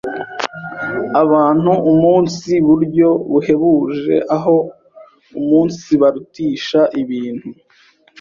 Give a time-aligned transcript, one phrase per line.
[1.23, 4.55] abantu umunsi buryo buhebuje aho
[5.39, 7.47] umunsibarutisha ibintu.